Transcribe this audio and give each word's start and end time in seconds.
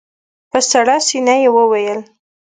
په 0.51 0.59
سړه 0.71 0.97
سينه 1.07 1.35
يې 1.41 1.49
وويل. 1.55 2.01